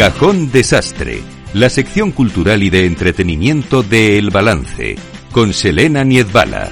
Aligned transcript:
Cajón 0.00 0.50
Desastre, 0.50 1.20
la 1.52 1.68
sección 1.68 2.10
cultural 2.12 2.62
y 2.62 2.70
de 2.70 2.86
entretenimiento 2.86 3.82
de 3.82 4.16
El 4.16 4.30
Balance, 4.30 4.96
con 5.30 5.52
Selena 5.52 6.04
Niezbala. 6.04 6.70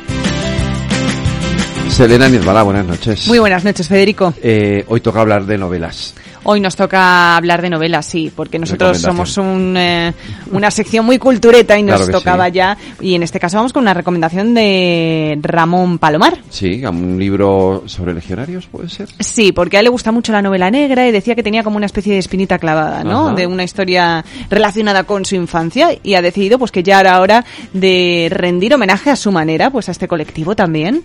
Selena 1.90 2.30
Niezbala, 2.30 2.62
buenas 2.62 2.86
noches. 2.86 3.28
Muy 3.28 3.38
buenas 3.38 3.66
noches, 3.66 3.86
Federico. 3.86 4.32
Eh, 4.42 4.82
hoy 4.88 5.02
toca 5.02 5.20
hablar 5.20 5.44
de 5.44 5.58
novelas. 5.58 6.14
Hoy 6.44 6.60
nos 6.60 6.76
toca 6.76 7.36
hablar 7.36 7.62
de 7.62 7.70
novelas, 7.70 8.06
sí, 8.06 8.32
porque 8.34 8.58
nosotros 8.58 8.98
somos 8.98 9.36
un, 9.36 9.76
eh, 9.76 10.12
una 10.52 10.70
sección 10.70 11.04
muy 11.04 11.18
cultureta 11.18 11.78
y 11.78 11.82
nos 11.82 12.10
tocaba 12.10 12.48
ya. 12.48 12.76
Y 13.00 13.14
en 13.14 13.22
este 13.22 13.40
caso 13.40 13.56
vamos 13.56 13.72
con 13.72 13.82
una 13.82 13.94
recomendación 13.94 14.54
de 14.54 15.38
Ramón 15.42 15.98
Palomar. 15.98 16.38
Sí, 16.50 16.84
un 16.84 17.18
libro 17.18 17.84
sobre 17.86 18.14
legionarios, 18.14 18.66
¿puede 18.66 18.88
ser? 18.88 19.08
Sí, 19.20 19.52
porque 19.52 19.76
a 19.76 19.80
él 19.80 19.84
le 19.84 19.90
gusta 19.90 20.12
mucho 20.12 20.32
la 20.32 20.42
novela 20.42 20.70
negra 20.70 21.06
y 21.06 21.12
decía 21.12 21.34
que 21.34 21.42
tenía 21.42 21.62
como 21.62 21.76
una 21.76 21.86
especie 21.86 22.12
de 22.12 22.18
espinita 22.18 22.58
clavada, 22.58 23.04
¿no? 23.04 23.34
De 23.34 23.46
una 23.46 23.64
historia 23.64 24.24
relacionada 24.50 25.04
con 25.04 25.24
su 25.24 25.34
infancia 25.34 25.90
y 26.02 26.14
ha 26.14 26.22
decidido 26.22 26.58
pues 26.58 26.70
que 26.70 26.82
ya 26.82 27.00
era 27.00 27.20
hora 27.20 27.44
de 27.72 28.28
rendir 28.30 28.74
homenaje 28.74 29.10
a 29.10 29.16
su 29.16 29.32
manera, 29.32 29.70
pues 29.70 29.88
a 29.88 29.92
este 29.92 30.08
colectivo 30.08 30.54
también. 30.56 31.02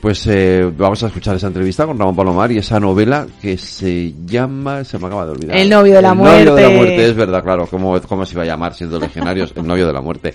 Pues 0.00 0.26
eh, 0.26 0.70
vamos 0.76 1.02
a 1.02 1.06
escuchar 1.06 1.36
esa 1.36 1.46
entrevista 1.46 1.86
con 1.86 1.98
Ramón 1.98 2.16
Palomar 2.16 2.52
y 2.52 2.58
esa 2.58 2.78
novela 2.78 3.26
que 3.40 3.56
se 3.56 4.12
llama 4.32 4.82
se 4.82 4.98
me 4.98 5.06
acaba 5.06 5.26
de 5.26 5.32
olvidar. 5.32 5.56
El 5.56 5.70
novio 5.70 5.94
de 5.94 6.02
la 6.02 6.14
muerte. 6.14 6.40
El 6.40 6.46
novio 6.46 6.54
de 6.56 6.62
la 6.62 6.76
muerte, 6.76 7.06
es 7.06 7.14
verdad, 7.14 7.42
claro. 7.44 7.66
¿Cómo, 7.68 8.00
cómo 8.02 8.26
se 8.26 8.34
iba 8.34 8.42
a 8.42 8.46
llamar 8.46 8.74
siendo 8.74 8.98
legionarios? 8.98 9.52
El 9.54 9.66
novio 9.66 9.86
de 9.86 9.92
la 9.92 10.00
muerte. 10.00 10.34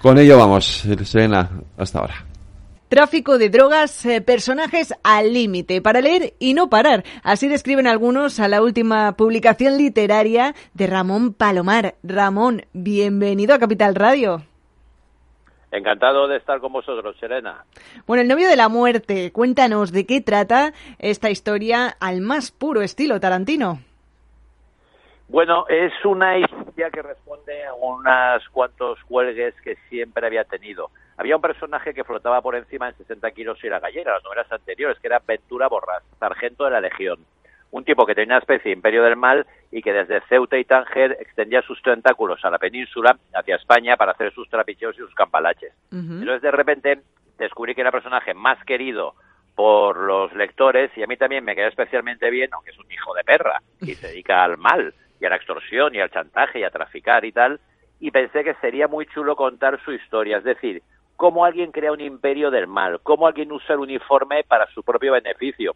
Con 0.00 0.18
ello 0.18 0.38
vamos, 0.38 0.84
Serena, 1.04 1.50
hasta 1.76 1.98
ahora. 1.98 2.26
Tráfico 2.88 3.38
de 3.38 3.48
drogas, 3.48 4.04
eh, 4.04 4.20
personajes 4.20 4.92
al 5.02 5.32
límite, 5.32 5.80
para 5.80 6.00
leer 6.00 6.34
y 6.38 6.54
no 6.54 6.68
parar. 6.68 7.04
Así 7.22 7.48
describen 7.48 7.86
algunos 7.86 8.38
a 8.38 8.48
la 8.48 8.62
última 8.62 9.16
publicación 9.16 9.78
literaria 9.78 10.54
de 10.74 10.86
Ramón 10.86 11.32
Palomar. 11.32 11.94
Ramón, 12.02 12.66
bienvenido 12.72 13.54
a 13.54 13.58
Capital 13.58 13.94
Radio. 13.94 14.42
Encantado 15.72 16.28
de 16.28 16.36
estar 16.36 16.60
con 16.60 16.70
vosotros, 16.70 17.16
Serena. 17.18 17.64
Bueno, 18.06 18.20
el 18.20 18.28
novio 18.28 18.46
de 18.46 18.56
la 18.56 18.68
muerte, 18.68 19.32
cuéntanos 19.32 19.90
de 19.90 20.04
qué 20.04 20.20
trata 20.20 20.74
esta 20.98 21.30
historia 21.30 21.96
al 21.98 22.20
más 22.20 22.52
puro 22.52 22.82
estilo 22.82 23.18
Tarantino. 23.18 23.78
Bueno, 25.28 25.64
es 25.70 25.92
una 26.04 26.36
historia 26.36 26.90
que 26.90 27.00
responde 27.00 27.64
a 27.64 27.72
unos 27.72 28.46
cuantos 28.50 28.98
cuelgues 29.08 29.54
que 29.62 29.76
siempre 29.88 30.26
había 30.26 30.44
tenido. 30.44 30.90
Había 31.16 31.36
un 31.36 31.42
personaje 31.42 31.94
que 31.94 32.04
flotaba 32.04 32.42
por 32.42 32.54
encima 32.54 32.90
en 32.90 32.96
60 32.98 33.30
kilos 33.30 33.58
y 33.64 33.68
la 33.70 33.80
gallera, 33.80 34.12
las 34.12 34.24
novelas 34.24 34.52
anteriores, 34.52 34.98
que 34.98 35.06
era 35.06 35.22
Ventura 35.26 35.68
Borras, 35.68 36.02
sargento 36.20 36.64
de 36.64 36.70
la 36.70 36.82
Legión 36.82 37.18
un 37.72 37.84
tipo 37.84 38.06
que 38.06 38.14
tenía 38.14 38.34
una 38.34 38.40
especie 38.40 38.70
de 38.70 38.76
imperio 38.76 39.02
del 39.02 39.16
mal 39.16 39.46
y 39.70 39.82
que 39.82 39.92
desde 39.92 40.20
Ceuta 40.28 40.58
y 40.58 40.64
Tánger 40.64 41.16
extendía 41.20 41.62
sus 41.62 41.80
tentáculos 41.82 42.44
a 42.44 42.50
la 42.50 42.58
península, 42.58 43.18
hacia 43.34 43.56
España, 43.56 43.96
para 43.96 44.12
hacer 44.12 44.32
sus 44.32 44.48
trapicheos 44.48 44.94
y 44.94 44.98
sus 44.98 45.14
campalaches. 45.14 45.72
Entonces, 45.90 46.42
de 46.42 46.50
repente, 46.50 47.00
descubrí 47.38 47.74
que 47.74 47.80
era 47.80 47.88
el 47.88 47.94
personaje 47.94 48.34
más 48.34 48.62
querido 48.64 49.14
por 49.54 49.96
los 49.96 50.32
lectores 50.34 50.90
y 50.96 51.02
a 51.02 51.06
mí 51.06 51.16
también 51.16 51.44
me 51.44 51.54
quedó 51.54 51.68
especialmente 51.68 52.30
bien, 52.30 52.50
aunque 52.52 52.70
es 52.70 52.78
un 52.78 52.90
hijo 52.92 53.14
de 53.14 53.24
perra 53.24 53.60
y 53.80 53.94
se 53.94 54.08
dedica 54.08 54.44
al 54.44 54.58
mal 54.58 54.94
y 55.20 55.24
a 55.24 55.30
la 55.30 55.36
extorsión 55.36 55.94
y 55.94 56.00
al 56.00 56.10
chantaje 56.10 56.60
y 56.60 56.64
a 56.64 56.70
traficar 56.70 57.24
y 57.24 57.32
tal, 57.32 57.58
y 58.00 58.10
pensé 58.10 58.44
que 58.44 58.54
sería 58.54 58.86
muy 58.86 59.06
chulo 59.06 59.34
contar 59.34 59.80
su 59.84 59.92
historia, 59.92 60.38
es 60.38 60.44
decir, 60.44 60.82
cómo 61.16 61.44
alguien 61.44 61.70
crea 61.70 61.92
un 61.92 62.00
imperio 62.00 62.50
del 62.50 62.66
mal, 62.66 63.00
cómo 63.02 63.26
alguien 63.26 63.52
usa 63.52 63.74
el 63.74 63.80
uniforme 63.80 64.42
para 64.42 64.66
su 64.72 64.82
propio 64.82 65.12
beneficio, 65.12 65.74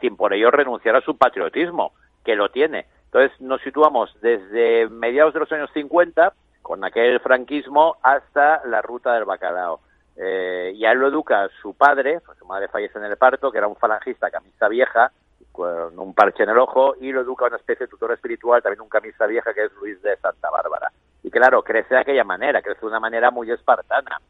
sin 0.00 0.16
por 0.16 0.32
ello 0.32 0.50
renunciar 0.50 0.96
a 0.96 1.00
su 1.00 1.16
patriotismo, 1.16 1.92
que 2.24 2.36
lo 2.36 2.50
tiene. 2.50 2.86
Entonces 3.06 3.40
nos 3.40 3.60
situamos 3.62 4.14
desde 4.20 4.88
mediados 4.88 5.32
de 5.34 5.40
los 5.40 5.52
años 5.52 5.70
50, 5.72 6.32
con 6.62 6.84
aquel 6.84 7.20
franquismo, 7.20 7.96
hasta 8.02 8.62
la 8.66 8.82
ruta 8.82 9.14
del 9.14 9.24
bacalao. 9.24 9.80
Eh, 10.16 10.72
y 10.74 10.84
él 10.84 10.98
lo 10.98 11.08
educa 11.08 11.48
su 11.62 11.74
padre, 11.74 12.20
pues 12.20 12.36
su 12.38 12.44
madre 12.44 12.68
fallece 12.68 12.98
en 12.98 13.04
el 13.04 13.16
parto, 13.16 13.50
que 13.50 13.58
era 13.58 13.68
un 13.68 13.76
falangista 13.76 14.30
camisa 14.30 14.68
vieja, 14.68 15.12
con 15.52 15.98
un 15.98 16.12
parche 16.12 16.42
en 16.42 16.50
el 16.50 16.58
ojo, 16.58 16.94
y 17.00 17.12
lo 17.12 17.22
educa 17.22 17.46
una 17.46 17.56
especie 17.56 17.86
de 17.86 17.90
tutor 17.90 18.12
espiritual, 18.12 18.62
también 18.62 18.82
un 18.82 18.88
camisa 18.88 19.26
vieja, 19.26 19.54
que 19.54 19.64
es 19.64 19.72
Luis 19.80 20.02
de 20.02 20.16
Santa 20.16 20.50
Bárbara. 20.50 20.92
Y 21.22 21.30
claro, 21.30 21.62
crece 21.62 21.94
de 21.94 22.00
aquella 22.00 22.24
manera, 22.24 22.60
crece 22.62 22.80
de 22.80 22.86
una 22.86 23.00
manera 23.00 23.30
muy 23.30 23.50
espartana. 23.50 24.20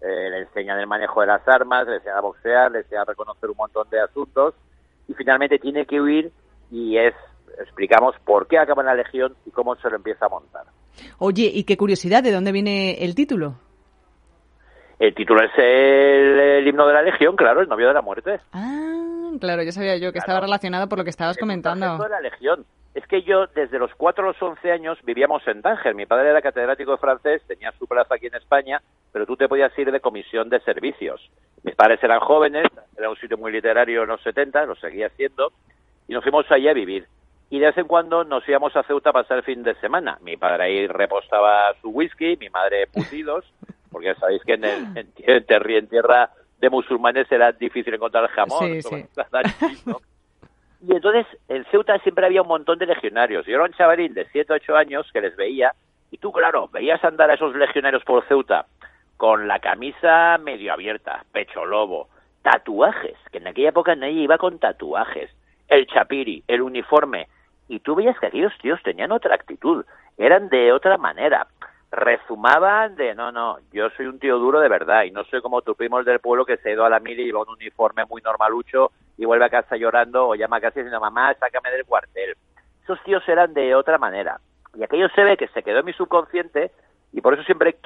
Eh, 0.00 0.30
le 0.30 0.38
enseñan 0.40 0.78
el 0.78 0.86
manejo 0.86 1.20
de 1.20 1.28
las 1.28 1.46
armas, 1.46 1.86
le 1.86 1.96
enseñan 1.96 2.18
a 2.18 2.20
boxear, 2.20 2.72
le 2.72 2.78
enseñan 2.80 3.02
a 3.02 3.06
reconocer 3.06 3.48
un 3.48 3.56
montón 3.56 3.88
de 3.90 4.00
asuntos, 4.00 4.54
y 5.08 5.14
finalmente 5.14 5.58
tiene 5.58 5.86
que 5.86 6.00
huir 6.00 6.32
y 6.70 6.96
es 6.96 7.14
explicamos 7.60 8.16
por 8.24 8.46
qué 8.48 8.58
acaba 8.58 8.82
en 8.82 8.86
la 8.86 8.94
Legión 8.94 9.34
y 9.46 9.50
cómo 9.50 9.76
se 9.76 9.88
lo 9.88 9.96
empieza 9.96 10.26
a 10.26 10.28
montar. 10.28 10.64
Oye, 11.18 11.50
y 11.52 11.64
qué 11.64 11.76
curiosidad, 11.76 12.22
¿de 12.22 12.32
dónde 12.32 12.52
viene 12.52 13.04
el 13.04 13.14
título? 13.14 13.54
El 14.98 15.14
título 15.14 15.42
es 15.42 15.50
el, 15.56 16.66
himno 16.66 16.86
de 16.86 16.94
la 16.94 17.02
Legión, 17.02 17.36
claro, 17.36 17.60
el 17.60 17.68
novio 17.68 17.88
de 17.88 17.94
la 17.94 18.02
muerte. 18.02 18.40
Ah, 18.52 19.32
claro, 19.40 19.62
ya 19.62 19.72
sabía 19.72 19.96
yo 19.96 20.12
que 20.12 20.18
estaba 20.18 20.40
relacionado 20.40 20.88
por 20.88 20.98
lo 20.98 21.04
que 21.04 21.10
estabas 21.10 21.36
comentando. 21.36 21.96
El 21.96 22.02
de 22.02 22.08
la 22.08 22.20
Legión. 22.20 22.64
Es 22.94 23.04
que 23.08 23.22
yo, 23.22 23.48
desde 23.48 23.80
los 23.80 23.92
4 23.96 24.22
a 24.22 24.28
los 24.28 24.40
11 24.40 24.70
años, 24.70 24.98
vivíamos 25.04 25.46
en 25.48 25.62
Tánger. 25.62 25.96
Mi 25.96 26.06
padre 26.06 26.30
era 26.30 26.40
catedrático 26.40 26.92
de 26.92 26.98
francés, 26.98 27.42
tenía 27.48 27.72
su 27.72 27.88
plaza 27.88 28.14
aquí 28.14 28.28
en 28.28 28.36
España, 28.36 28.80
pero 29.12 29.26
tú 29.26 29.36
te 29.36 29.48
podías 29.48 29.76
ir 29.76 29.90
de 29.90 29.98
comisión 29.98 30.48
de 30.48 30.60
servicios. 30.60 31.28
Mis 31.64 31.74
padres 31.74 31.98
eran 32.02 32.20
jóvenes, 32.20 32.66
era 32.96 33.08
un 33.08 33.16
sitio 33.16 33.38
muy 33.38 33.50
literario 33.50 34.02
en 34.02 34.08
los 34.08 34.20
70, 34.20 34.66
lo 34.66 34.76
seguía 34.76 35.08
siendo, 35.10 35.50
y 36.06 36.12
nos 36.12 36.22
fuimos 36.22 36.44
allí 36.50 36.68
a 36.68 36.74
vivir. 36.74 37.06
Y 37.48 37.58
de 37.58 37.66
vez 37.66 37.78
en 37.78 37.86
cuando 37.86 38.22
nos 38.22 38.46
íbamos 38.46 38.76
a 38.76 38.82
Ceuta 38.82 39.10
a 39.10 39.14
pasar 39.14 39.38
el 39.38 39.44
fin 39.44 39.62
de 39.62 39.74
semana. 39.76 40.18
Mi 40.20 40.36
padre 40.36 40.64
ahí 40.64 40.86
repostaba 40.86 41.74
su 41.80 41.88
whisky, 41.88 42.36
mi 42.36 42.50
madre 42.50 42.86
pusidos, 42.88 43.50
porque 43.90 44.08
ya 44.08 44.14
sabéis 44.16 44.42
que 44.44 44.54
en, 44.54 44.64
el, 44.64 45.06
en, 45.16 45.88
tierra 45.88 46.30
de 46.58 46.70
musulmanes 46.70 47.32
era 47.32 47.52
difícil 47.52 47.94
encontrar 47.94 48.28
jamón. 48.28 48.80
Y 50.86 50.92
entonces 50.92 51.26
en 51.48 51.64
Ceuta 51.70 51.98
siempre 52.00 52.26
había 52.26 52.42
un 52.42 52.48
montón 52.48 52.78
de 52.78 52.84
legionarios. 52.84 53.46
Yo 53.46 53.54
era 53.54 53.64
un 53.64 53.72
chavalín 53.72 54.12
de 54.12 54.26
7 54.26 54.52
o 54.52 54.56
8 54.56 54.76
años 54.76 55.10
que 55.12 55.22
les 55.22 55.34
veía, 55.34 55.72
y 56.10 56.18
tú, 56.18 56.30
claro, 56.30 56.68
veías 56.68 57.02
andar 57.02 57.30
a 57.30 57.34
esos 57.34 57.56
legionarios 57.56 58.04
por 58.04 58.22
Ceuta 58.28 58.66
con 59.16 59.48
la 59.48 59.58
camisa 59.60 60.38
medio 60.38 60.72
abierta, 60.72 61.24
pecho 61.32 61.64
lobo, 61.64 62.08
tatuajes, 62.42 63.16
que 63.30 63.38
en 63.38 63.46
aquella 63.46 63.70
época 63.70 63.94
nadie 63.94 64.22
iba 64.22 64.38
con 64.38 64.58
tatuajes, 64.58 65.30
el 65.68 65.86
chapiri, 65.86 66.44
el 66.46 66.62
uniforme, 66.62 67.28
y 67.68 67.80
tú 67.80 67.94
veías 67.94 68.18
que 68.18 68.26
aquellos 68.26 68.52
tíos 68.58 68.82
tenían 68.82 69.12
otra 69.12 69.34
actitud, 69.34 69.84
eran 70.18 70.48
de 70.48 70.72
otra 70.72 70.98
manera, 70.98 71.46
rezumaban 71.90 72.96
de 72.96 73.14
no, 73.14 73.30
no, 73.30 73.58
yo 73.72 73.88
soy 73.90 74.06
un 74.06 74.18
tío 74.18 74.38
duro 74.38 74.60
de 74.60 74.68
verdad 74.68 75.04
y 75.04 75.10
no 75.10 75.24
soy 75.24 75.40
como 75.40 75.62
tu 75.62 75.74
primo 75.74 76.02
del 76.02 76.18
pueblo 76.18 76.44
que 76.44 76.56
se 76.56 76.68
ha 76.68 76.72
ido 76.72 76.84
a 76.84 76.90
la 76.90 77.00
mili 77.00 77.22
y 77.22 77.26
lleva 77.26 77.42
un 77.42 77.50
uniforme 77.50 78.04
muy 78.04 78.20
normalucho 78.20 78.90
y 79.16 79.24
vuelve 79.24 79.44
a 79.44 79.50
casa 79.50 79.76
llorando 79.76 80.28
o 80.28 80.34
llama 80.34 80.60
casi 80.60 80.80
diciendo 80.80 81.00
mamá, 81.00 81.34
sácame 81.34 81.70
del 81.70 81.84
cuartel. 81.84 82.36
Esos 82.82 83.02
tíos 83.04 83.26
eran 83.28 83.54
de 83.54 83.74
otra 83.74 83.96
manera. 83.96 84.40
Y 84.74 84.82
aquello 84.82 85.08
se 85.14 85.22
ve 85.22 85.36
que 85.36 85.48
se 85.48 85.62
quedó 85.62 85.78
en 85.78 85.86
mi 85.86 85.92
subconsciente 85.92 86.72
y 87.12 87.20
por 87.20 87.34
eso 87.34 87.44
siempre 87.44 87.76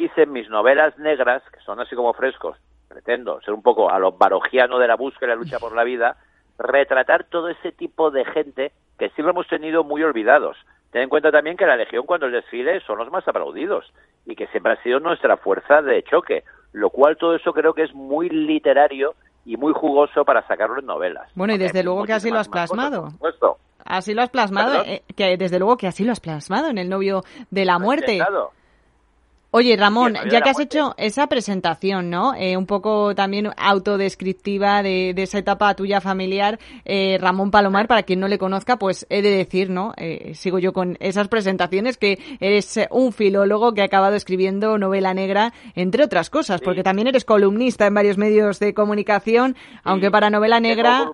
quise 0.00 0.22
en 0.22 0.32
mis 0.32 0.48
novelas 0.48 0.98
negras, 0.98 1.42
que 1.52 1.60
son 1.60 1.78
así 1.78 1.94
como 1.94 2.14
frescos, 2.14 2.56
pretendo 2.88 3.38
ser 3.42 3.52
un 3.52 3.60
poco 3.60 3.90
a 3.90 3.98
lo 3.98 4.12
barogiano 4.12 4.78
de 4.78 4.88
la 4.88 4.96
búsqueda 4.96 5.26
y 5.26 5.28
la 5.28 5.34
lucha 5.34 5.58
por 5.58 5.76
la 5.76 5.84
vida, 5.84 6.16
retratar 6.58 7.24
todo 7.24 7.50
ese 7.50 7.70
tipo 7.70 8.10
de 8.10 8.24
gente 8.24 8.72
que 8.98 9.10
siempre 9.10 9.32
hemos 9.32 9.46
tenido 9.46 9.84
muy 9.84 10.02
olvidados. 10.02 10.56
Ten 10.90 11.02
en 11.02 11.10
cuenta 11.10 11.30
también 11.30 11.58
que 11.58 11.66
la 11.66 11.76
Legión 11.76 12.06
cuando 12.06 12.24
el 12.24 12.32
desfile 12.32 12.80
son 12.86 12.96
los 12.96 13.10
más 13.10 13.28
aplaudidos 13.28 13.92
y 14.24 14.36
que 14.36 14.46
siempre 14.46 14.72
ha 14.72 14.82
sido 14.82 15.00
nuestra 15.00 15.36
fuerza 15.36 15.82
de 15.82 16.02
choque, 16.04 16.44
lo 16.72 16.88
cual 16.88 17.18
todo 17.18 17.34
eso 17.34 17.52
creo 17.52 17.74
que 17.74 17.82
es 17.82 17.94
muy 17.94 18.30
literario 18.30 19.14
y 19.44 19.58
muy 19.58 19.74
jugoso 19.74 20.24
para 20.24 20.46
sacarlo 20.46 20.78
en 20.78 20.86
novelas. 20.86 21.30
Bueno, 21.34 21.52
y 21.52 21.58
desde 21.58 21.82
luego 21.82 22.04
que 22.04 22.14
así 22.14 22.30
lo 22.30 22.38
has 22.38 22.48
plasmado. 22.48 23.10
Así 23.84 24.14
lo 24.14 24.22
has 24.22 24.30
plasmado, 24.30 24.82
eh, 24.82 25.02
que 25.14 25.36
desde 25.36 25.58
luego 25.58 25.76
que 25.76 25.86
así 25.86 26.04
lo 26.04 26.12
has 26.12 26.20
plasmado 26.20 26.68
en 26.68 26.78
el 26.78 26.88
novio 26.88 27.22
de 27.50 27.66
la 27.66 27.78
muerte. 27.78 28.18
Oye, 29.52 29.76
Ramón, 29.76 30.14
ya 30.30 30.42
que 30.42 30.50
has 30.50 30.60
hecho 30.60 30.94
esa 30.96 31.26
presentación, 31.26 32.08
¿no? 32.08 32.34
Eh, 32.36 32.56
un 32.56 32.66
poco 32.66 33.16
también 33.16 33.50
autodescriptiva 33.56 34.80
de, 34.84 35.12
esa 35.16 35.38
etapa 35.38 35.74
tuya 35.74 36.00
familiar, 36.00 36.60
eh, 36.84 37.18
Ramón 37.20 37.50
Palomar, 37.50 37.88
para 37.88 38.04
quien 38.04 38.20
no 38.20 38.28
le 38.28 38.38
conozca, 38.38 38.78
pues 38.78 39.06
he 39.10 39.22
de 39.22 39.30
decir, 39.30 39.68
¿no? 39.68 39.92
Eh, 39.96 40.34
sigo 40.36 40.60
yo 40.60 40.72
con 40.72 40.96
esas 41.00 41.26
presentaciones, 41.26 41.96
que 41.96 42.20
eres 42.38 42.78
un 42.92 43.12
filólogo 43.12 43.74
que 43.74 43.82
ha 43.82 43.86
acabado 43.86 44.14
escribiendo 44.14 44.78
novela 44.78 45.14
negra, 45.14 45.52
entre 45.74 46.04
otras 46.04 46.30
cosas, 46.30 46.60
porque 46.60 46.84
también 46.84 47.08
eres 47.08 47.24
columnista 47.24 47.88
en 47.88 47.94
varios 47.94 48.18
medios 48.18 48.60
de 48.60 48.72
comunicación, 48.72 49.56
aunque 49.82 50.12
para 50.12 50.30
novela 50.30 50.60
negra 50.60 51.10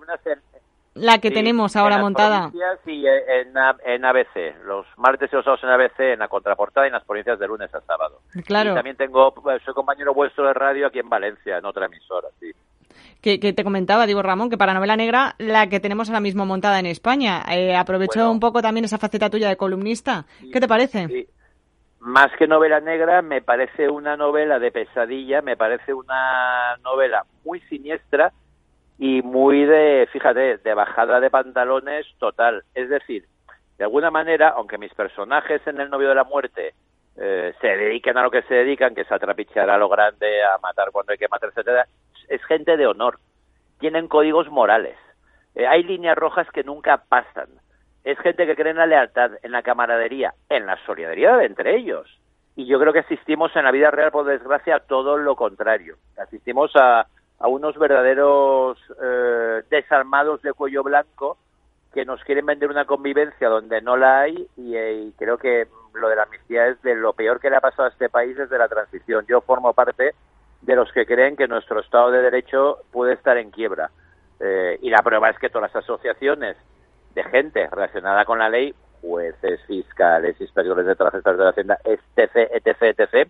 la 0.97 1.19
que 1.19 1.31
tenemos 1.31 1.75
ahora 1.75 1.97
montada. 1.97 2.51
Sí, 2.85 3.03
en, 3.05 3.53
en, 3.85 4.05
ABC, 4.05 4.65
los 4.65 4.85
martes 4.97 5.31
y 5.31 5.35
los 5.35 5.45
sábados 5.45 5.63
en 5.63 5.69
ABC, 5.69 5.99
en 6.13 6.19
la 6.19 6.27
contraportada 6.27 6.85
y 6.85 6.89
en 6.89 6.93
las 6.93 7.05
provincias 7.05 7.39
de 7.39 7.47
lunes 7.47 7.73
a 7.73 7.81
sábado. 7.81 8.21
Claro. 8.45 8.71
Y 8.71 8.75
también 8.75 8.97
tengo, 8.97 9.33
pues, 9.33 9.61
soy 9.63 9.73
compañero 9.73 10.13
vuestro 10.13 10.47
de 10.47 10.53
radio 10.53 10.87
aquí 10.87 10.99
en 10.99 11.09
Valencia, 11.09 11.57
en 11.57 11.65
otra 11.65 11.85
emisora, 11.85 12.27
sí. 12.39 12.51
que, 13.21 13.37
te 13.53 13.63
comentaba, 13.63 14.05
digo 14.05 14.21
Ramón, 14.21 14.49
que 14.49 14.57
para 14.57 14.73
novela 14.73 14.95
negra 14.95 15.35
la 15.37 15.67
que 15.67 15.79
tenemos 15.79 16.09
ahora 16.09 16.21
mismo 16.21 16.45
montada 16.45 16.79
en 16.79 16.85
España. 16.85 17.43
Eh, 17.51 17.75
aprovecho 17.75 18.29
un 18.31 18.39
poco 18.39 18.61
también 18.61 18.85
esa 18.85 18.97
faceta 18.97 19.29
tuya 19.29 19.49
de 19.49 19.57
columnista. 19.57 20.25
¿Qué 20.51 20.59
te 20.59 20.67
parece? 20.67 21.27
Más 21.99 22.27
que 22.37 22.47
novela 22.47 22.79
negra, 22.79 23.21
me 23.21 23.41
parece 23.41 23.89
una 23.89 24.15
novela 24.15 24.59
de 24.59 24.71
pesadilla, 24.71 25.41
me 25.41 25.57
parece 25.57 25.93
una 25.93 26.77
novela 26.83 27.25
muy 27.43 27.59
siniestra 27.61 28.31
y 28.97 29.21
muy 29.21 29.65
de, 29.65 30.07
fíjate, 30.11 30.57
de 30.57 30.73
bajada 30.73 31.19
de 31.19 31.29
pantalones 31.29 32.05
total. 32.17 32.63
Es 32.73 32.89
decir, 32.89 33.25
de 33.77 33.83
alguna 33.83 34.09
manera, 34.09 34.49
aunque 34.49 34.77
mis 34.77 34.93
personajes 34.93 35.65
en 35.67 35.79
El 35.79 35.89
novio 35.89 36.09
de 36.09 36.15
la 36.15 36.23
muerte 36.23 36.73
eh, 37.15 37.53
se 37.61 37.67
dediquen 37.67 38.17
a 38.17 38.23
lo 38.23 38.31
que 38.31 38.41
se 38.43 38.55
dedican, 38.55 38.95
que 38.95 39.01
es 39.01 39.11
a 39.11 39.19
trapichear 39.19 39.69
a 39.69 39.77
lo 39.77 39.89
grande, 39.89 40.43
a 40.43 40.57
matar 40.59 40.91
cuando 40.91 41.11
hay 41.11 41.17
que 41.17 41.27
matar, 41.27 41.49
etcétera, 41.49 41.87
es 42.27 42.43
gente 42.45 42.75
de 42.75 42.87
honor. 42.87 43.19
Tienen 43.79 44.07
códigos 44.07 44.49
morales. 44.49 44.97
Eh, 45.53 45.67
hay 45.67 45.83
líneas 45.83 46.17
rojas 46.17 46.47
que 46.51 46.63
nunca 46.63 46.97
pasan. 47.09 47.49
Es 48.03 48.17
gente 48.19 48.47
que 48.47 48.55
cree 48.55 48.71
en 48.71 48.77
la 48.77 48.87
lealtad, 48.87 49.31
en 49.43 49.51
la 49.51 49.61
camaradería, 49.61 50.33
en 50.49 50.65
la 50.65 50.77
solidaridad 50.85 51.43
entre 51.43 51.75
ellos. 51.75 52.07
Y 52.55 52.65
yo 52.65 52.79
creo 52.79 52.93
que 52.93 52.99
asistimos 52.99 53.55
en 53.55 53.65
la 53.65 53.71
vida 53.71 53.91
real, 53.91 54.11
por 54.11 54.25
desgracia, 54.25 54.77
a 54.77 54.79
todo 54.79 55.17
lo 55.17 55.35
contrario. 55.35 55.97
Asistimos 56.17 56.71
a, 56.75 57.05
a 57.39 57.47
unos 57.47 57.77
verdaderos 57.77 58.77
eh, 59.01 59.63
desarmados 59.69 60.41
de 60.41 60.53
cuello 60.53 60.83
blanco 60.83 61.37
que 61.93 62.05
nos 62.05 62.23
quieren 62.23 62.45
vender 62.45 62.69
una 62.69 62.85
convivencia 62.85 63.49
donde 63.49 63.81
no 63.81 63.97
la 63.97 64.21
hay 64.21 64.47
eh, 64.57 65.05
y, 65.07 65.11
creo 65.13 65.37
que 65.37 65.67
lo 65.93 66.09
de 66.09 66.15
la 66.15 66.23
amnistía 66.23 66.67
es 66.67 66.81
de 66.81 66.95
lo 66.95 67.13
peor 67.13 67.39
que 67.39 67.49
le 67.49 67.55
ha 67.55 67.61
pasado 67.61 67.85
a 67.85 67.91
este 67.91 68.09
país 68.09 68.37
desde 68.37 68.57
la 68.57 68.67
transición. 68.67 69.25
Yo 69.27 69.41
formo 69.41 69.73
parte 69.73 70.13
de 70.61 70.75
los 70.75 70.91
que 70.91 71.05
creen 71.05 71.35
que 71.35 71.47
nuestro 71.47 71.79
Estado 71.79 72.11
de 72.11 72.21
Derecho 72.21 72.79
puede 72.91 73.13
estar 73.13 73.37
en 73.37 73.51
quiebra. 73.51 73.89
Eh, 74.39 74.77
y 74.81 74.89
la 74.89 75.01
prueba 75.01 75.29
es 75.29 75.39
que 75.39 75.49
todas 75.49 75.73
las 75.73 75.83
asociaciones 75.83 76.55
de 77.15 77.23
gente 77.23 77.67
relacionada 77.67 78.25
con 78.25 78.37
la 78.37 78.49
ley, 78.49 78.75
jueces, 79.01 79.59
fiscales, 79.65 80.39
inspectores 80.39 80.85
de 80.85 80.95
trabajo, 80.95 81.17
de 81.17 81.43
la 81.43 81.49
Hacienda, 81.49 81.79
etc., 81.83 82.51
etc., 82.53 82.99
etc., 82.99 83.29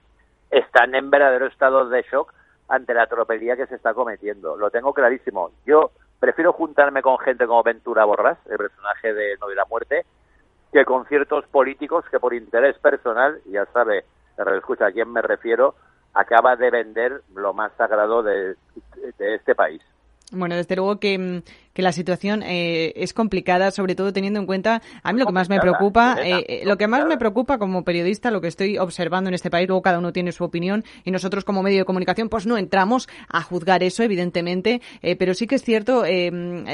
están 0.51 0.95
en 0.95 1.09
verdadero 1.09 1.47
estado 1.47 1.87
de 1.87 2.01
shock 2.03 2.33
ante 2.67 2.93
la 2.93 3.07
tropelía 3.07 3.55
que 3.55 3.67
se 3.67 3.75
está 3.75 3.93
cometiendo. 3.93 4.57
Lo 4.57 4.69
tengo 4.69 4.93
clarísimo. 4.93 5.51
Yo 5.65 5.91
prefiero 6.19 6.53
juntarme 6.53 7.01
con 7.01 7.17
gente 7.19 7.45
como 7.45 7.63
Ventura 7.63 8.05
Borras, 8.05 8.37
el 8.49 8.57
personaje 8.57 9.13
de 9.13 9.37
No 9.39 9.47
de 9.47 9.55
la 9.55 9.65
Muerte, 9.65 10.05
que 10.71 10.85
con 10.85 11.05
ciertos 11.05 11.45
políticos 11.47 12.05
que 12.11 12.19
por 12.19 12.33
interés 12.33 12.77
personal, 12.79 13.39
ya 13.45 13.65
sabe, 13.67 14.05
escucha 14.57 14.87
a 14.87 14.91
quién 14.91 15.11
me 15.11 15.21
refiero, 15.21 15.75
acaba 16.13 16.55
de 16.55 16.69
vender 16.69 17.21
lo 17.35 17.53
más 17.53 17.71
sagrado 17.77 18.23
de, 18.23 18.55
de 19.17 19.35
este 19.35 19.55
país. 19.55 19.81
Bueno, 20.31 20.55
desde 20.55 20.75
luego 20.75 20.99
que, 20.99 21.17
mm, 21.17 21.41
que 21.77 21.83
la 21.83 21.91
situación 21.91 22.41
eh, 22.41 22.91
es 22.95 23.13
complicada, 23.13 23.69
sobre 23.69 23.93
todo 23.93 24.11
teniendo 24.11 24.39
en 24.39 24.47
cuenta, 24.47 24.81
a 25.03 25.13
mí 25.13 25.19
lo 25.19 25.27
que 25.27 25.31
más 25.31 25.47
me 25.47 25.59
preocupa, 25.59 26.17
eh, 26.23 26.43
eh, 26.47 26.61
lo 26.65 26.75
que 26.75 26.87
más 26.87 27.05
me 27.05 27.19
preocupa 27.19 27.59
como 27.59 27.83
periodista, 27.83 28.31
lo 28.31 28.41
que 28.41 28.47
estoy 28.47 28.79
observando 28.79 29.27
en 29.27 29.35
este 29.35 29.51
país, 29.51 29.67
luego 29.67 29.83
cada 29.83 29.99
uno 29.99 30.11
tiene 30.11 30.31
su 30.31 30.43
opinión 30.43 30.83
y 31.05 31.11
nosotros 31.11 31.45
como 31.45 31.61
medio 31.61 31.77
de 31.77 31.85
comunicación 31.85 32.29
pues 32.29 32.47
no 32.47 32.57
entramos 32.57 33.07
a 33.29 33.43
juzgar 33.43 33.83
eso, 33.83 34.01
evidentemente, 34.01 34.81
pero 35.19 35.35
sí 35.35 35.45
que 35.45 35.53
es 35.53 35.63
cierto 35.63 36.03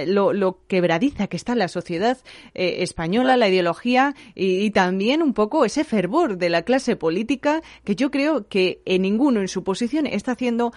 lo, 0.08 0.32
lo, 0.32 0.60
quebradiza 0.68 1.28
que 1.28 1.36
está 1.36 1.54
la 1.54 1.68
sociedad 1.68 2.18
española, 2.54 3.36
la 3.36 3.50
ideología 3.50 4.16
y, 4.36 4.72
también 4.72 5.22
un 5.22 5.34
poco 5.34 5.66
ese 5.66 5.84
fervor 5.84 6.38
de 6.38 6.50
la 6.50 6.62
clase 6.62 6.96
política 6.96 7.62
que 7.84 7.98
yo 7.98 8.10
creo 8.10 8.48
que 8.48 8.80
ninguno 9.02 9.42
en 9.42 9.50
su 9.50 9.66
posición 9.66 10.08
está 10.08 10.32
haciendo 10.32 10.72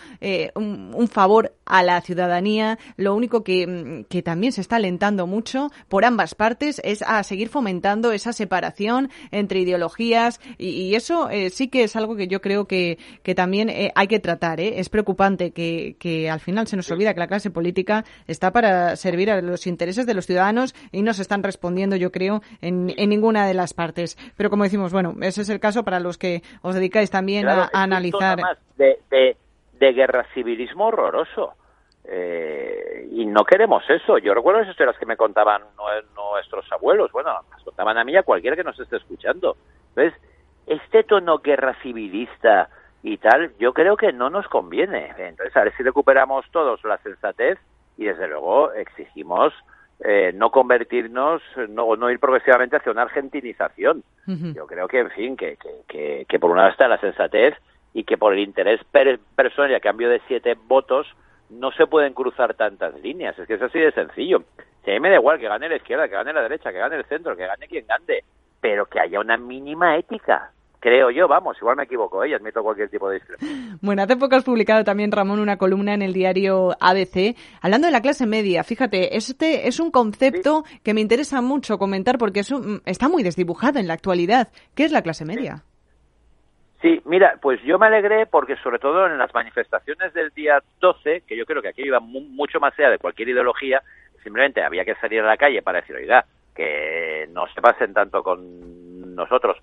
un, 0.57 0.93
un 0.93 1.07
favor 1.07 1.55
a 1.67 1.83
la 1.83 2.01
ciudadanía. 2.01 2.79
Lo 2.97 3.15
único 3.15 3.45
que, 3.45 4.07
también 4.23 4.53
se 4.53 4.61
está 4.61 4.77
alentando 4.77 5.27
mucho 5.27 5.71
por 5.89 6.05
ambas 6.05 6.35
partes 6.35 6.81
es 6.85 7.03
a 7.03 7.23
seguir 7.23 7.49
fomentando 7.49 8.13
esa 8.13 8.33
separación 8.33 9.11
entre 9.31 9.61
ideologías 9.61 10.41
y, 10.59 10.95
eso 10.95 11.29
eh, 11.31 11.51
sí 11.51 11.69
que 11.69 11.85
es 11.85 11.97
algo 11.97 12.17
que 12.17 12.29
yo 12.29 12.41
creo 12.41 12.67
que, 12.67 12.99
que 13.23 13.35
también 13.35 13.69
eh, 13.69 13.93
hay 13.95 14.07
que 14.07 14.19
tratar. 14.19 14.61
¿eh? 14.61 14.79
Es 14.79 14.89
preocupante 14.89 15.51
que, 15.51 15.97
que 15.99 16.31
al 16.31 16.41
final 16.41 16.67
se 16.67 16.77
nos 16.77 16.91
olvida 16.91 17.13
que 17.13 17.21
la 17.21 17.27
clase 17.27 17.51
política 17.51 18.05
está 18.27 18.53
para 18.53 18.97
servir 18.97 19.31
a 19.31 19.43
los 19.43 19.67
intereses 19.67 20.07
de 20.07 20.15
los 20.15 20.27
ciudadanos 20.27 20.75
y 20.93 21.03
no 21.03 21.13
se 21.13 21.23
están 21.23 21.43
respondiendo, 21.43 21.97
yo 21.97 22.13
creo, 22.13 22.43
en, 22.61 22.93
en 22.97 23.09
ninguna 23.09 23.47
de 23.47 23.55
las 23.55 23.75
partes. 23.75 24.17
Pero 24.37 24.51
como 24.51 24.65
decimos, 24.65 24.93
bueno, 24.93 25.15
ese 25.21 25.43
es 25.43 25.49
el 25.49 25.61
caso 25.61 25.85
para 25.85 26.01
los 26.01 26.19
que 26.19 26.43
os 26.63 26.75
dedicáis 26.75 27.11
también 27.11 27.49
a, 27.49 27.69
analizar. 27.73 28.39
De, 28.77 28.99
de, 29.11 29.37
de 29.79 29.93
guerra 29.93 30.27
civilismo 30.35 30.87
horroroso. 30.87 31.55
Eh, 32.09 33.09
y 33.11 33.27
no 33.27 33.45
queremos 33.45 33.83
eso. 33.89 34.19
Yo 34.19 34.35
recuerdo 34.35 34.61
las 34.61 34.71
historias 34.71 34.97
que 34.99 35.07
me 35.07 35.17
contaban 35.17 35.63
nuestros 36.15 36.71
abuelos. 36.73 37.11
Bueno, 37.13 37.31
las 37.51 37.63
contaban 37.63 37.99
a 37.99 38.05
mí 38.05 38.17
a 38.17 38.23
cualquiera 38.23 38.57
que 38.57 38.65
nos 38.65 38.79
esté 38.79 38.97
escuchando. 38.97 39.57
Entonces, 39.95 40.21
este 40.67 41.05
tono 41.05 41.39
guerra 41.39 41.75
civilista 41.83 42.69
y 43.03 43.19
tal, 43.19 43.53
yo 43.59 43.73
creo 43.73 43.97
que 43.97 44.13
no 44.13 44.31
nos 44.31 44.47
conviene. 44.49 45.13
Entonces, 45.19 45.57
a 45.57 45.65
ver 45.65 45.77
si 45.77 45.83
recuperamos 45.83 46.45
todos 46.51 46.83
la 46.85 46.99
sensatez 46.99 47.59
y, 47.97 48.05
desde 48.05 48.29
luego, 48.29 48.73
exigimos 48.73 49.53
eh, 50.01 50.33
no 50.35 50.51
convertirnos, 50.51 51.41
no, 51.69 51.97
no 51.97 52.11
ir 52.11 52.19
progresivamente 52.19 52.77
hacia 52.77 52.93
una 52.93 53.03
argentinización. 53.03 54.03
Yo 54.27 54.67
creo 54.67 54.89
que, 54.89 54.99
en 54.99 55.11
fin, 55.11 55.37
que, 55.37 55.57
que, 55.89 56.27
que, 56.29 56.39
por 56.39 56.51
una 56.51 56.65
vez 56.65 56.73
está 56.73 56.89
la 56.89 56.99
sensatez 56.99 57.55
y 57.95 58.05
que 58.05 58.19
por 58.19 58.33
el 58.33 58.41
interés 58.41 58.81
personal 59.37 59.71
y 59.71 59.75
a 59.75 59.81
cambio 59.81 60.11
de 60.11 60.21
siete 60.27 60.57
votos, 60.67 61.07
no 61.51 61.71
se 61.73 61.87
pueden 61.87 62.13
cruzar 62.13 62.55
tantas 62.55 62.95
líneas. 63.01 63.39
Es 63.39 63.47
que 63.47 63.55
es 63.55 63.63
así 63.63 63.79
de 63.79 63.93
sencillo. 63.93 64.43
Si 64.85 64.91
a 64.91 64.95
mí 64.95 65.01
me 65.01 65.11
da 65.11 65.17
igual 65.17 65.39
que 65.39 65.49
gane 65.49 65.69
la 65.69 65.77
izquierda, 65.77 66.09
que 66.09 66.15
gane 66.15 66.33
la 66.33 66.43
derecha, 66.43 66.73
que 66.73 66.79
gane 66.79 66.97
el 66.97 67.05
centro, 67.05 67.37
que 67.37 67.47
gane 67.47 67.67
quien 67.67 67.87
gane, 67.87 68.23
pero 68.61 68.87
que 68.87 69.01
haya 69.01 69.21
una 69.21 69.37
mínima 69.37 69.97
ética. 69.97 70.53
Creo 70.79 71.11
yo, 71.11 71.27
vamos, 71.27 71.57
igual 71.59 71.77
me 71.77 71.85
equivoco, 71.85 72.23
¿eh? 72.23 72.35
admito 72.35 72.63
cualquier 72.63 72.89
tipo 72.89 73.09
de 73.09 73.17
discrepancia. 73.17 73.57
Bueno, 73.81 74.03
hace 74.03 74.17
poco 74.17 74.37
has 74.37 74.45
publicado 74.45 74.85
también, 74.85 75.11
Ramón, 75.11 75.41
una 75.41 75.57
columna 75.57 75.95
en 75.95 76.03
el 76.03 76.13
diario 76.13 76.77
ABC, 76.81 77.37
hablando 77.61 77.87
de 77.87 77.93
la 77.93 78.01
clase 78.01 78.27
media. 78.27 78.63
Fíjate, 78.63 79.17
este 79.17 79.67
es 79.69 79.81
un 79.81 79.91
concepto 79.91 80.65
que 80.85 80.95
me 80.95 81.01
interesa 81.01 81.43
mucho 81.43 81.79
comentar 81.79 82.19
porque 82.19 82.43
está 82.85 83.09
muy 83.09 83.23
desdibujado 83.23 83.79
en 83.79 83.89
la 83.89 83.95
actualidad. 83.95 84.49
¿Qué 84.75 84.85
es 84.85 84.93
la 84.93 85.03
clase 85.03 85.25
media? 85.25 85.57
Sí, 85.57 85.76
mira, 87.05 87.39
pues 87.41 87.63
yo 87.63 87.79
me 87.79 87.87
alegré 87.87 88.27
porque 88.27 88.57
sobre 88.57 88.79
todo 88.79 89.07
en 89.07 89.19
las 89.19 89.33
manifestaciones 89.33 90.13
del 90.13 90.31
día 90.31 90.63
12, 90.81 91.23
que 91.27 91.37
yo 91.37 91.47
creo 91.47 91.63
que 91.63 91.69
aquí 91.69 91.83
iba 91.83 92.01
mucho 92.01 92.61
más 92.61 92.79
allá 92.79 92.91
de 92.91 92.99
cualquier 92.99 93.29
ideología, 93.29 93.83
simplemente 94.23 94.63
había 94.63 94.85
que 94.85 94.95
salir 94.97 95.21
a 95.21 95.27
la 95.27 95.37
calle 95.37 95.63
para 95.63 95.81
decir, 95.81 95.97
oiga, 95.97 96.25
que 96.55 97.29
no 97.31 97.47
se 97.49 97.61
pasen 97.61 97.93
tanto 97.95 98.23
con 98.23 99.15
nosotros. 99.15 99.59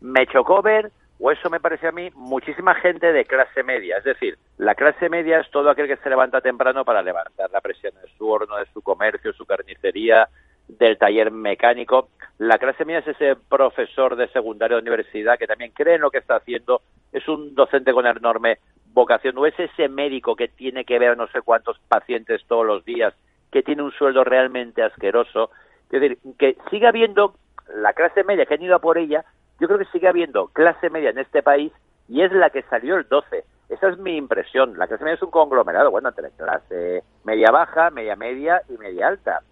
Me 0.00 0.26
chocó 0.26 0.62
ver, 0.62 0.90
o 1.18 1.30
eso 1.30 1.50
me 1.50 1.60
parece 1.60 1.88
a 1.88 1.92
mí, 1.92 2.10
muchísima 2.14 2.74
gente 2.74 3.12
de 3.12 3.24
clase 3.24 3.62
media. 3.62 3.98
Es 3.98 4.04
decir, 4.04 4.38
la 4.56 4.74
clase 4.74 5.08
media 5.08 5.40
es 5.40 5.50
todo 5.50 5.70
aquel 5.70 5.86
que 5.86 5.96
se 5.96 6.10
levanta 6.10 6.40
temprano 6.40 6.84
para 6.84 7.02
levantar 7.02 7.50
la 7.50 7.60
presión 7.60 7.92
de 8.00 8.08
su 8.16 8.28
horno, 8.28 8.56
de 8.56 8.66
su 8.72 8.82
comercio, 8.82 9.32
su 9.32 9.44
carnicería, 9.44 10.28
del 10.68 10.98
taller 10.98 11.30
mecánico. 11.30 12.08
La 12.38 12.58
clase 12.58 12.84
media 12.84 13.00
es 13.00 13.08
ese 13.08 13.36
profesor 13.36 14.14
de 14.16 14.28
secundaria 14.28 14.76
de 14.76 14.82
universidad 14.82 15.38
que 15.38 15.46
también 15.46 15.72
cree 15.72 15.96
en 15.96 16.02
lo 16.02 16.10
que 16.10 16.18
está 16.18 16.36
haciendo, 16.36 16.82
es 17.12 17.26
un 17.26 17.54
docente 17.54 17.92
con 17.92 18.06
enorme 18.06 18.58
vocación, 18.92 19.36
o 19.38 19.46
es 19.46 19.58
ese 19.58 19.88
médico 19.88 20.36
que 20.36 20.48
tiene 20.48 20.84
que 20.84 20.98
ver 20.98 21.16
no 21.16 21.26
sé 21.28 21.40
cuántos 21.42 21.78
pacientes 21.88 22.42
todos 22.46 22.66
los 22.66 22.84
días, 22.84 23.14
que 23.50 23.62
tiene 23.62 23.82
un 23.82 23.92
sueldo 23.92 24.24
realmente 24.24 24.82
asqueroso. 24.82 25.50
Es 25.90 26.00
decir, 26.00 26.18
que 26.38 26.56
sigue 26.70 26.86
habiendo 26.86 27.34
la 27.74 27.92
clase 27.92 28.22
media 28.24 28.46
que 28.46 28.54
han 28.54 28.62
ido 28.62 28.76
a 28.76 28.80
por 28.80 28.98
ella, 28.98 29.24
yo 29.60 29.66
creo 29.66 29.78
que 29.78 29.86
sigue 29.86 30.08
habiendo 30.08 30.48
clase 30.48 30.90
media 30.90 31.10
en 31.10 31.18
este 31.18 31.42
país 31.42 31.72
y 32.08 32.22
es 32.22 32.32
la 32.32 32.50
que 32.50 32.62
salió 32.62 32.96
el 32.96 33.08
12. 33.08 33.44
Esa 33.68 33.88
es 33.88 33.98
mi 33.98 34.16
impresión. 34.16 34.78
La 34.78 34.86
clase 34.86 35.04
media 35.04 35.16
es 35.16 35.22
un 35.22 35.30
conglomerado, 35.30 35.90
bueno, 35.90 36.10
entre 36.10 36.30
clase 36.30 37.02
media 37.24 37.50
baja, 37.50 37.90
media 37.90 38.16
media 38.16 38.62
y 38.68 38.78
media 38.78 39.08
alta 39.08 39.42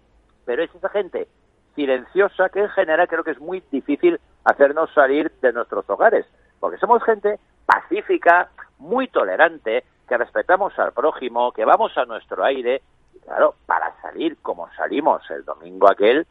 pero 0.47 0.63
es 0.63 0.73
esa 0.73 0.87
gente 0.89 1.27
silenciosa 1.75 2.49
que 2.49 2.61
en 2.61 2.69
general 2.69 3.07
creo 3.07 3.23
que 3.23 3.31
es 3.31 3.39
muy 3.39 3.61
difícil 3.69 4.19
hacernos 4.45 4.91
salir 4.93 5.29
de 5.41 5.51
nuestros 5.51 5.87
hogares, 5.89 6.25
porque 6.59 6.77
somos 6.77 7.03
gente 7.03 7.37
pacífica, 7.65 8.49
muy 8.79 9.09
tolerante, 9.09 9.83
que 10.07 10.17
respetamos 10.17 10.77
al 10.79 10.93
prójimo, 10.93 11.51
que 11.51 11.65
vamos 11.65 11.95
a 11.97 12.05
nuestro 12.05 12.45
aire, 12.45 12.81
y 13.13 13.19
claro, 13.19 13.55
para 13.65 13.93
salir 14.01 14.37
como 14.41 14.69
salimos 14.75 15.21
el 15.29 15.43
domingo 15.43 15.91
aquel, 15.91 16.25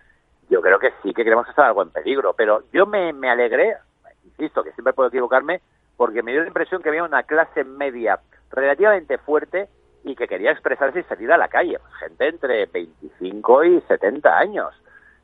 yo 0.49 0.63
creo 0.63 0.79
que 0.79 0.95
sí 1.03 1.13
que 1.13 1.23
queremos 1.23 1.47
estar 1.49 1.67
algo 1.67 1.83
en 1.83 1.91
peligro, 1.91 2.33
pero 2.33 2.63
yo 2.73 2.87
me, 2.87 3.13
me 3.13 3.29
alegré, 3.29 3.77
insisto, 4.25 4.65
que 4.65 4.73
siempre 4.73 4.95
puedo 4.95 5.11
equivocarme, 5.11 5.61
porque 5.99 6.23
me 6.23 6.33
dio 6.33 6.41
la 6.41 6.49
impresión 6.49 6.83
que 6.83 6.89
había 6.89 7.05
una 7.05 7.25
clase 7.25 7.65
media 7.65 8.19
relativamente 8.51 9.19
fuerte 9.19 9.69
y 10.07 10.15
que 10.15 10.29
quería 10.29 10.53
expresarse 10.53 11.01
y 11.01 11.03
salir 11.03 11.33
a 11.33 11.37
la 11.37 11.49
calle. 11.49 11.79
Gente 11.99 12.29
entre 12.29 12.67
25 12.67 13.65
y 13.65 13.81
70 13.83 14.39
años. 14.39 14.73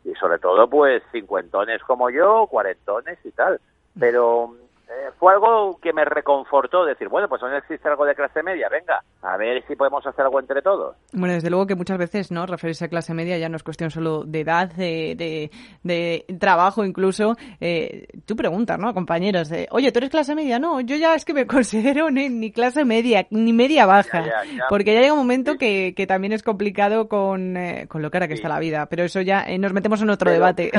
Y 0.04 0.12
sobre 0.14 0.40
todo, 0.40 0.68
pues, 0.68 1.04
cincuentones 1.12 1.80
como 1.84 2.10
yo, 2.10 2.48
cuarentones 2.48 3.16
y 3.24 3.30
tal. 3.30 3.60
Pero 3.98 4.56
eh, 4.92 5.10
fue 5.18 5.32
algo 5.32 5.78
que 5.80 5.92
me 5.92 6.04
reconfortó, 6.04 6.84
decir, 6.84 7.08
bueno, 7.08 7.28
pues 7.28 7.42
aún 7.42 7.54
existe 7.54 7.88
algo 7.88 8.04
de 8.04 8.14
clase 8.14 8.42
media, 8.42 8.68
venga, 8.68 9.02
a 9.22 9.36
ver 9.36 9.64
si 9.66 9.74
podemos 9.74 10.06
hacer 10.06 10.24
algo 10.24 10.38
entre 10.38 10.60
todos. 10.60 10.96
Bueno, 11.12 11.34
desde 11.34 11.48
luego 11.48 11.66
que 11.66 11.74
muchas 11.74 11.96
veces, 11.96 12.30
¿no? 12.30 12.44
Referirse 12.44 12.84
a 12.84 12.88
clase 12.88 13.14
media 13.14 13.38
ya 13.38 13.48
no 13.48 13.56
es 13.56 13.62
cuestión 13.62 13.90
solo 13.90 14.24
de 14.24 14.40
edad, 14.40 14.70
de, 14.72 15.50
de, 15.82 16.24
trabajo 16.38 16.84
incluso. 16.84 17.36
Eh, 17.60 18.06
tú 18.26 18.36
preguntas, 18.36 18.78
¿no? 18.78 18.88
A 18.88 18.94
compañeros, 18.94 19.48
de, 19.48 19.66
oye, 19.70 19.92
¿tú 19.92 19.98
eres 19.98 20.10
clase 20.10 20.34
media? 20.34 20.58
No, 20.58 20.80
yo 20.80 20.96
ya 20.96 21.14
es 21.14 21.24
que 21.24 21.34
me 21.34 21.46
considero 21.46 22.10
ni, 22.10 22.52
clase 22.52 22.84
media, 22.84 23.26
ni 23.30 23.52
media 23.52 23.86
baja, 23.86 24.24
porque 24.68 24.92
ya 24.94 25.00
llega 25.00 25.14
un 25.14 25.20
momento 25.20 25.56
que, 25.56 25.94
que, 25.96 26.06
también 26.06 26.32
es 26.34 26.42
complicado 26.42 27.08
con, 27.08 27.56
eh, 27.56 27.86
con 27.88 28.02
lo 28.02 28.10
cara 28.10 28.28
que 28.28 28.34
está 28.34 28.48
la 28.48 28.58
vida, 28.58 28.86
pero 28.86 29.04
eso 29.04 29.20
ya 29.22 29.46
nos 29.58 29.72
metemos 29.72 30.02
en 30.02 30.10
otro 30.10 30.30
debate. 30.30 30.70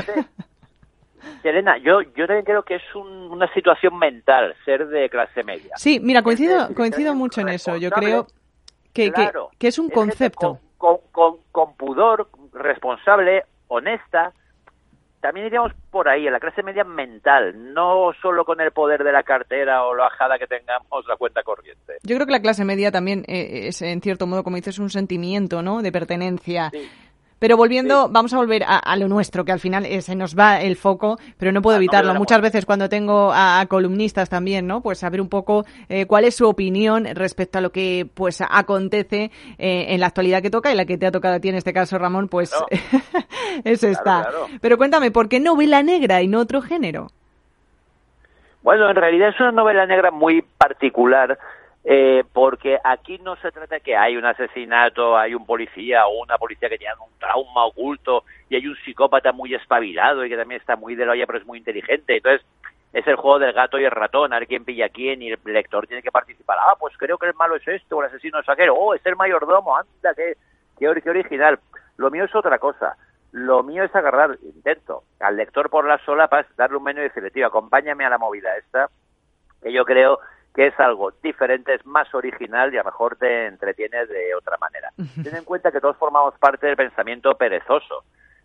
Elena, 1.44 1.78
yo, 1.78 2.02
yo 2.02 2.28
también 2.28 2.46
creo 2.46 2.64
que 2.64 2.76
es 2.76 2.96
una 2.96 3.52
situación 3.54 3.98
mental 3.98 4.56
ser 4.66 4.88
de 4.88 5.10
clase 5.10 5.44
media. 5.44 5.74
Sí, 5.76 6.00
mira, 6.02 6.22
coincido, 6.22 6.74
coincido 6.74 7.14
mucho 7.16 7.42
en 7.42 7.50
eso. 7.50 7.76
Yo 7.78 7.90
creo 7.92 8.28
que, 8.94 9.12
que, 9.58 9.68
es 9.68 9.80
un 9.80 9.90
concepto. 9.90 10.60
Con, 10.78 10.98
con, 11.52 11.76
pudor, 11.76 12.30
responsable, 12.54 13.44
honesta. 13.68 14.34
También 15.22 15.48
iríamos 15.48 15.72
por 15.90 16.10
ahí, 16.10 16.28
en 16.28 16.34
la 16.34 16.40
clase 16.42 16.62
media 16.64 16.84
mental, 16.84 17.74
no 17.74 18.12
solo 18.22 18.44
con 18.44 18.60
el 18.60 18.72
poder 18.72 19.06
de 19.06 19.14
la 19.14 19.24
cartera 19.24 19.86
o 19.86 19.96
la 19.96 20.08
ajada 20.08 20.38
que 20.38 20.48
tengamos 20.48 21.08
la 21.08 21.16
cuenta 21.16 21.44
corriente. 21.44 21.94
Yo 22.04 22.18
creo 22.18 22.26
que 22.26 22.34
la 22.34 22.42
clase 22.42 22.66
media 22.66 22.92
también 22.92 23.24
eh, 23.30 23.68
es, 23.68 23.82
en 23.82 24.02
cierto 24.02 24.28
modo, 24.28 24.44
como 24.44 24.58
dices, 24.58 24.80
un 24.80 24.90
sentimiento, 24.90 25.62
¿no? 25.62 25.82
De 25.82 25.94
pertenencia. 25.94 26.72
Pero 27.44 27.58
volviendo, 27.58 28.08
vamos 28.10 28.34
a 28.34 28.38
volver 28.38 28.64
a, 28.66 28.96
lo 28.96 29.10
nuestro, 29.10 29.44
que 29.44 29.52
al 29.52 29.60
final 29.60 29.86
eh, 29.86 30.02
se 30.02 30.16
nos 30.16 30.34
va 30.34 30.62
el 30.62 30.78
foco, 30.78 31.18
pero 31.38 31.52
no 31.52 31.62
puedo 31.62 31.76
evitarlo. 31.76 32.14
Muchas 32.14 32.40
veces 32.40 32.66
cuando 32.66 32.88
tengo 32.88 33.34
a, 33.34 33.66
columnistas 33.68 34.30
también, 34.30 34.66
¿no? 34.66 34.80
Pues 34.80 35.00
saber 35.00 35.20
un 35.20 35.28
poco 35.28 35.66
eh, 35.90 36.06
cuál 36.06 36.24
es 36.24 36.38
su 36.38 36.48
opinión 36.48 37.06
respecto 37.14 37.58
a 37.58 37.62
lo 37.62 37.74
que 37.74 38.08
pues 38.14 38.40
acontece 38.40 39.30
eh, 39.58 39.88
en 39.90 40.00
la 40.00 40.06
actualidad 40.06 40.42
que 40.42 40.52
toca 40.52 40.72
y 40.72 40.76
la 40.78 40.86
que 40.86 40.98
te 40.98 41.06
ha 41.06 41.12
tocado 41.12 41.36
a 41.36 41.42
ti 41.42 41.50
en 41.50 41.56
este 41.56 41.74
caso, 41.74 41.98
Ramón, 41.98 42.30
pues 42.30 42.56
eso 43.66 43.90
está. 43.90 44.30
Pero 44.62 44.78
cuéntame, 44.78 45.12
¿por 45.12 45.28
qué 45.28 45.42
novela 45.42 45.84
negra 45.84 46.22
y 46.22 46.30
no 46.30 46.40
otro 46.40 46.62
género? 46.62 47.08
Bueno, 48.62 48.90
en 48.90 48.96
realidad 48.96 49.28
es 49.28 49.40
una 49.42 49.52
novela 49.52 49.86
negra 49.86 50.12
muy 50.12 50.44
particular 50.58 51.38
eh, 51.86 52.24
porque 52.32 52.80
aquí 52.82 53.18
no 53.20 53.36
se 53.38 53.52
trata 53.52 53.82
que 53.82 53.96
hay 53.96 54.16
un 54.16 54.26
asesinato, 54.26 55.18
hay 55.18 55.36
un 55.36 55.46
policía 55.46 56.08
o 56.08 56.24
una 56.24 56.38
policía 56.38 56.70
que 56.70 56.78
tiene 56.78 56.94
un 56.96 57.20
trauma 57.20 57.66
oculto 57.66 58.24
y 58.50 58.56
hay 58.56 58.68
un 58.68 58.76
psicópata 58.86 59.34
muy 59.34 59.54
espabilado 59.54 60.26
y 60.26 60.30
que 60.30 60.38
también 60.38 60.62
está 60.62 60.78
muy 60.78 60.96
de 60.96 61.06
la 61.06 61.12
olla 61.12 61.26
pero 61.28 61.40
es 61.40 61.46
muy 61.46 61.58
inteligente. 61.58 62.18
Entonces, 62.18 62.46
es 62.94 63.06
el 63.08 63.16
juego 63.16 63.40
del 63.40 63.54
gato 63.54 63.80
y 63.80 63.84
el 63.84 63.92
ratón, 63.92 64.32
a 64.32 64.40
ver 64.40 64.48
quién 64.48 64.64
pilla 64.64 64.86
a 64.86 64.90
quién 64.90 65.22
y 65.22 65.32
el 65.32 65.40
lector 65.46 65.88
tiene 65.88 66.04
que 66.04 66.12
participar. 66.12 66.58
Ah, 66.62 66.76
pues 66.80 66.96
creo 66.98 67.18
que 67.18 67.26
el 67.26 67.34
malo 67.34 67.56
es 67.56 67.68
esto, 67.68 68.00
el 68.00 68.08
asesino 68.08 68.40
es 68.40 68.48
aquel, 68.48 68.70
oh, 68.70 68.94
es 68.94 69.06
el 69.06 69.16
mayordomo, 69.16 69.76
anda, 69.76 70.14
qué, 70.16 70.38
qué, 70.78 71.02
qué 71.02 71.10
original. 71.10 71.60
Lo 71.98 72.12
mío 72.12 72.26
es 72.26 72.36
otra 72.36 72.60
cosa. 72.60 72.96
Lo 73.32 73.64
mío 73.64 73.84
es 73.84 73.96
agarrar, 73.96 74.38
intento, 74.44 75.04
al 75.20 75.38
lector 75.38 75.72
por 75.72 75.88
las 75.88 76.02
solapas, 76.04 76.46
darle 76.56 76.78
un 76.78 76.84
menú 76.84 77.00
y 77.00 77.06
decirle, 77.06 77.32
tío, 77.32 77.48
acompáñame 77.48 78.06
a 78.06 78.10
la 78.10 78.20
movida 78.20 78.56
esta, 78.58 78.90
que 79.64 79.74
yo 79.74 79.86
creo 79.86 80.20
que 80.54 80.68
es 80.68 80.80
algo 80.80 81.12
diferente, 81.24 81.74
es 81.74 81.86
más 81.86 82.14
original 82.14 82.74
y 82.74 82.78
a 82.78 82.84
lo 82.84 82.86
mejor 82.86 83.16
te 83.16 83.48
entretiene 83.48 84.06
de 84.06 84.36
otra 84.36 84.58
manera. 84.58 84.92
Ten 85.24 85.36
en 85.36 85.44
cuenta 85.44 85.72
que 85.72 85.82
todos 85.82 85.98
formamos 85.98 86.38
parte 86.38 86.68
del 86.68 86.76
pensamiento 86.76 87.36
perezoso. 87.36 88.04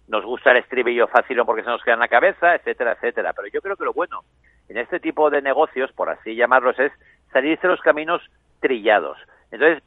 Nos 0.08 0.24
gusta 0.24 0.52
el 0.52 0.58
estribillo 0.58 1.06
fácil 1.08 1.42
porque 1.44 1.62
se 1.62 1.68
nos 1.68 1.82
queda 1.82 1.94
en 1.94 2.00
la 2.00 2.08
cabeza, 2.08 2.54
etcétera, 2.54 2.92
etcétera. 2.92 3.34
Pero 3.34 3.48
yo 3.48 3.60
creo 3.60 3.76
que 3.76 3.84
lo 3.84 3.92
bueno 3.92 4.22
en 4.68 4.78
este 4.78 5.00
tipo 5.00 5.28
de 5.28 5.42
negocios, 5.42 5.92
por 5.92 6.08
así 6.08 6.34
llamarlos, 6.34 6.78
es 6.78 6.92
salirse 7.30 7.66
de 7.66 7.74
los 7.74 7.82
caminos 7.82 8.22
trillados. 8.60 9.18
Entonces, 9.50 9.82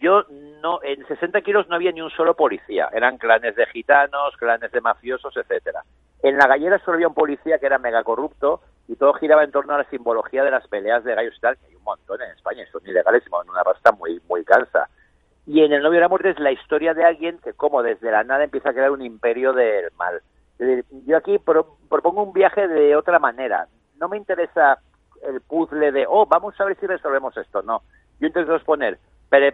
yo 0.00 0.24
no, 0.62 0.80
en 0.82 1.06
60 1.06 1.40
kilos 1.42 1.68
no 1.68 1.74
había 1.74 1.92
ni 1.92 2.00
un 2.00 2.10
solo 2.10 2.34
policía. 2.34 2.88
Eran 2.92 3.18
clanes 3.18 3.54
de 3.54 3.66
gitanos, 3.66 4.36
clanes 4.38 4.72
de 4.72 4.80
mafiosos, 4.80 5.36
etcétera. 5.36 5.82
En 6.22 6.38
la 6.38 6.46
gallera 6.46 6.78
solo 6.78 6.94
había 6.94 7.08
un 7.08 7.14
policía 7.14 7.58
que 7.58 7.66
era 7.66 7.78
mega 7.78 8.02
corrupto 8.02 8.62
y 8.88 8.96
todo 8.96 9.14
giraba 9.14 9.44
en 9.44 9.50
torno 9.50 9.74
a 9.74 9.78
la 9.78 9.90
simbología 9.90 10.44
de 10.44 10.50
las 10.50 10.66
peleas 10.68 11.04
de 11.04 11.14
gallos 11.14 11.34
y 11.36 11.40
tal, 11.40 11.56
que 11.56 11.66
hay 11.66 11.74
un 11.74 11.84
montón 11.84 12.20
en 12.22 12.30
España 12.30 12.62
y 12.62 12.70
son 12.70 12.86
ilegales 12.86 13.22
y 13.24 13.26
en 13.26 13.50
una 13.50 13.64
pasta 13.64 13.92
muy, 13.92 14.20
muy 14.28 14.44
cansa. 14.44 14.88
Y 15.46 15.62
en 15.62 15.72
El 15.72 15.82
novio 15.82 15.96
de 15.96 16.00
la 16.00 16.08
muerte 16.08 16.30
es 16.30 16.38
la 16.38 16.52
historia 16.52 16.94
de 16.94 17.04
alguien 17.04 17.38
que 17.38 17.52
como 17.52 17.82
desde 17.82 18.10
la 18.10 18.24
nada 18.24 18.44
empieza 18.44 18.70
a 18.70 18.72
crear 18.72 18.90
un 18.90 19.02
imperio 19.02 19.52
del 19.52 19.90
mal. 19.96 20.20
Yo 21.06 21.16
aquí 21.16 21.38
propongo 21.38 22.22
un 22.22 22.32
viaje 22.32 22.66
de 22.66 22.96
otra 22.96 23.18
manera. 23.18 23.66
No 23.98 24.08
me 24.08 24.16
interesa 24.16 24.78
el 25.22 25.40
puzzle 25.40 25.92
de, 25.92 26.06
oh, 26.08 26.26
vamos 26.26 26.58
a 26.60 26.64
ver 26.64 26.76
si 26.78 26.86
resolvemos 26.86 27.36
esto. 27.36 27.62
No, 27.62 27.82
yo 28.18 28.26
intento 28.26 28.54
exponer 28.54 28.98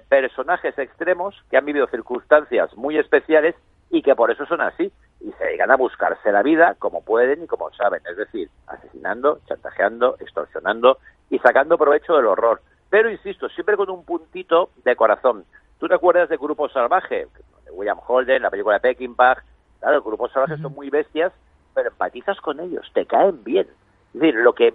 personajes 0.08 0.78
extremos 0.78 1.34
que 1.50 1.56
han 1.56 1.64
vivido 1.64 1.86
circunstancias 1.88 2.74
muy 2.76 2.98
especiales 2.98 3.54
y 3.90 4.02
que 4.02 4.14
por 4.14 4.30
eso 4.30 4.46
son 4.46 4.60
así 4.60 4.92
y 5.24 5.32
se 5.32 5.44
dedican 5.44 5.70
a 5.70 5.76
buscarse 5.76 6.32
la 6.32 6.42
vida 6.42 6.74
como 6.78 7.02
pueden 7.02 7.44
y 7.44 7.46
como 7.46 7.72
saben, 7.72 8.02
es 8.10 8.16
decir, 8.16 8.50
asesinando, 8.66 9.40
chantajeando, 9.46 10.16
extorsionando 10.18 10.98
y 11.30 11.38
sacando 11.38 11.78
provecho 11.78 12.16
del 12.16 12.26
horror. 12.26 12.60
Pero 12.90 13.10
insisto, 13.10 13.48
siempre 13.48 13.76
con 13.76 13.88
un 13.90 14.04
puntito 14.04 14.70
de 14.84 14.96
corazón. 14.96 15.44
¿Tú 15.78 15.88
te 15.88 15.94
acuerdas 15.94 16.28
de 16.28 16.36
Grupo 16.36 16.68
Salvaje? 16.68 17.26
De 17.64 17.70
William 17.70 17.98
Holden, 18.06 18.42
la 18.42 18.50
película 18.50 18.76
de 18.76 18.80
Peckinpah. 18.80 19.42
Claro, 19.80 19.96
los 19.96 20.04
grupos 20.04 20.30
salvajes 20.32 20.60
son 20.60 20.74
muy 20.74 20.90
bestias, 20.90 21.32
pero 21.74 21.88
empatizas 21.88 22.40
con 22.40 22.60
ellos, 22.60 22.88
te 22.92 23.06
caen 23.06 23.42
bien. 23.42 23.66
Es 24.14 24.20
decir, 24.20 24.34
lo 24.34 24.52
que 24.52 24.74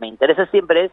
me 0.00 0.08
interesa 0.08 0.46
siempre 0.46 0.86
es 0.86 0.92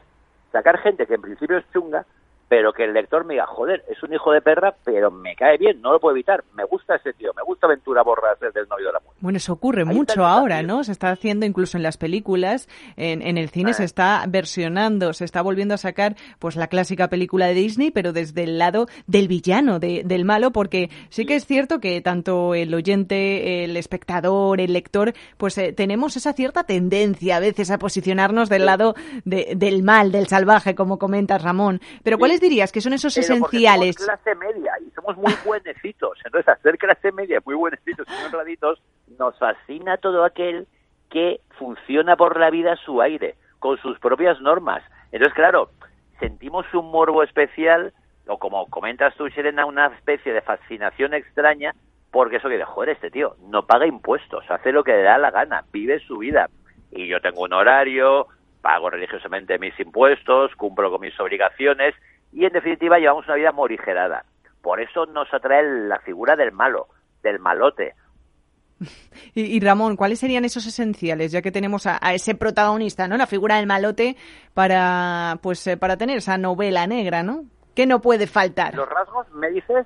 sacar 0.52 0.78
gente 0.80 1.08
que 1.08 1.16
en 1.16 1.22
principio 1.22 1.58
es 1.58 1.72
chunga, 1.72 2.06
pero 2.52 2.74
que 2.74 2.84
el 2.84 2.92
lector 2.92 3.24
me 3.24 3.36
diga, 3.36 3.48
joder, 3.48 3.86
es 3.88 4.04
un 4.04 4.14
hijo 4.14 4.34
de 4.34 4.42
perra, 4.42 4.76
pero 4.84 5.10
me 5.10 5.38
cae 5.38 5.58
bien, 5.58 5.82
no 5.82 5.94
lo 5.94 6.02
puedo 6.02 6.14
evitar, 6.14 6.44
me 6.54 6.66
gusta 6.66 6.96
ese 6.96 7.14
tío, 7.14 7.32
me 7.34 7.44
gusta 7.44 7.66
Aventura 7.66 8.04
Borras 8.04 8.38
del 8.42 8.68
novio 8.68 8.88
de 8.88 8.92
la 8.92 9.00
muerte. 9.00 9.20
Bueno, 9.22 9.38
eso 9.38 9.54
ocurre 9.54 9.86
mucho 9.86 10.26
ahora, 10.26 10.62
¿no? 10.62 10.84
Se 10.84 10.92
está 10.92 11.12
haciendo 11.12 11.46
incluso 11.46 11.78
en 11.78 11.84
las 11.84 11.96
películas, 11.96 12.68
en, 12.98 13.22
en 13.22 13.38
el 13.38 13.52
cine 13.52 13.74
se 13.74 13.86
está 13.86 14.26
versionando, 14.28 15.14
se 15.14 15.24
está 15.24 15.42
volviendo 15.42 15.76
a 15.76 15.78
sacar 15.78 16.18
pues 16.40 16.58
la 16.58 16.68
clásica 16.68 17.08
película 17.08 17.48
de 17.48 17.54
Disney, 17.54 17.90
pero 17.90 18.12
desde 18.12 18.44
el 18.44 18.58
lado 18.58 18.88
del 19.08 19.30
villano, 19.30 19.80
de, 19.80 20.02
del 20.04 20.26
malo, 20.26 20.52
porque 20.52 20.90
sí 21.08 21.26
que 21.26 21.36
es 21.36 21.46
cierto 21.46 21.80
que 21.80 22.02
tanto 22.02 22.54
el 22.54 22.74
oyente, 22.74 23.64
el 23.64 23.78
espectador, 23.78 24.60
el 24.60 24.74
lector, 24.74 25.14
pues 25.38 25.58
eh, 25.58 25.72
tenemos 25.72 26.18
esa 26.18 26.34
cierta 26.34 26.66
tendencia 26.66 27.38
a 27.38 27.40
veces 27.40 27.72
a 27.72 27.78
posicionarnos 27.78 28.50
del 28.50 28.66
lado 28.66 28.94
de, 29.24 29.54
del 29.56 29.84
mal, 29.84 30.12
del 30.12 30.28
salvaje, 30.28 30.76
como 30.76 31.00
comentas 31.00 31.42
Ramón. 31.42 31.80
Pero 32.04 32.18
¿cuál 32.18 32.32
es 32.32 32.41
dirías 32.42 32.72
que 32.72 32.82
son 32.82 32.94
esos 32.94 33.16
esenciales? 33.18 33.96
Somos 33.96 34.20
clase 34.22 34.36
media 34.36 34.74
y 34.86 34.92
somos 34.92 35.16
muy 35.18 35.34
buenecitos. 35.46 36.20
Entonces, 36.26 36.50
hacer 36.50 36.78
clase 36.78 37.12
media 37.12 37.40
muy 37.46 37.56
buenecitos 37.56 38.08
y 38.10 38.26
honraditos 38.26 38.82
nos 39.18 39.38
fascina 39.38 39.98
todo 39.98 40.26
aquel 40.26 40.68
que 41.10 41.42
funciona 41.58 42.16
por 42.16 42.40
la 42.40 42.50
vida 42.50 42.74
a 42.74 42.78
su 42.78 43.02
aire, 43.02 43.36
con 43.60 43.78
sus 43.78 44.00
propias 44.00 44.42
normas. 44.42 44.84
Entonces, 45.12 45.34
claro, 45.36 45.70
sentimos 46.20 46.66
un 46.74 46.92
morbo 46.92 47.24
especial, 47.24 47.94
o 48.28 48.38
como 48.38 48.68
comentas 48.68 49.16
tú, 49.16 49.30
Serena, 49.30 49.66
una 49.66 49.88
especie 49.88 50.34
de 50.34 50.42
fascinación 50.42 51.14
extraña, 51.14 51.74
porque 52.12 52.38
eso 52.38 52.50
que 52.50 52.58
de 52.58 52.66
joder, 52.66 52.90
este 52.90 53.12
tío 53.12 53.36
no 53.50 53.66
paga 53.66 53.86
impuestos, 53.86 54.44
hace 54.50 54.72
lo 54.72 54.84
que 54.84 54.92
le 54.92 55.04
da 55.04 55.18
la 55.18 55.32
gana, 55.32 55.64
vive 55.72 56.00
su 56.00 56.18
vida. 56.18 56.50
Y 56.92 57.08
yo 57.08 57.22
tengo 57.22 57.44
un 57.44 57.54
horario, 57.54 58.28
pago 58.62 58.90
religiosamente 58.90 59.60
mis 59.60 59.78
impuestos, 59.80 60.56
cumplo 60.56 60.92
con 60.92 61.02
mis 61.02 61.18
obligaciones 61.20 61.96
y 62.34 62.46
en 62.46 62.54
definitiva 62.54 63.00
llevamos 63.00 63.26
una 63.28 63.36
vida 63.36 63.52
morigerada. 63.52 64.26
Por 64.62 64.80
eso 64.80 65.06
nos 65.08 65.34
atrae 65.34 65.64
la 65.64 66.00
figura 66.00 66.36
del 66.36 66.52
malo, 66.52 66.88
del 67.24 67.40
malote. 67.40 67.96
Y, 69.34 69.60
Ramón, 69.62 69.96
¿cuáles 69.96 70.20
serían 70.20 70.44
esos 70.44 70.66
esenciales, 70.66 71.32
ya 71.32 71.42
que 71.42 71.52
tenemos 71.52 71.86
a, 71.86 71.98
ese 72.14 72.36
protagonista, 72.36 73.08
¿no? 73.08 73.16
La 73.16 73.28
figura 73.28 73.58
del 73.58 73.68
malote 73.68 74.18
para, 74.54 75.38
pues, 75.42 75.66
eh, 75.68 75.78
para 75.78 75.96
tener 75.98 76.18
esa 76.18 76.38
novela 76.38 76.86
negra, 76.88 77.24
¿no? 77.24 77.46
¿Qué 77.76 77.86
no 77.86 78.02
puede 78.02 78.28
faltar? 78.28 78.76
¿Los 78.76 78.90
rasgos, 78.90 79.32
me 79.32 79.50
dices? 79.52 79.86